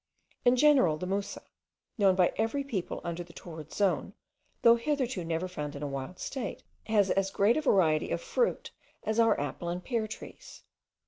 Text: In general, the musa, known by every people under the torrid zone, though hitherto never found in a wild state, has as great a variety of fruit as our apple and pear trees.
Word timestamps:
In 0.43 0.55
general, 0.55 0.97
the 0.97 1.05
musa, 1.05 1.43
known 1.95 2.15
by 2.15 2.33
every 2.35 2.63
people 2.63 3.01
under 3.03 3.23
the 3.23 3.33
torrid 3.33 3.71
zone, 3.71 4.13
though 4.63 4.75
hitherto 4.75 5.23
never 5.23 5.47
found 5.47 5.75
in 5.75 5.83
a 5.83 5.87
wild 5.87 6.17
state, 6.17 6.63
has 6.87 7.11
as 7.11 7.29
great 7.29 7.55
a 7.55 7.61
variety 7.61 8.09
of 8.09 8.19
fruit 8.19 8.71
as 9.03 9.19
our 9.19 9.39
apple 9.39 9.69
and 9.69 9.83
pear 9.83 10.07
trees. 10.07 10.63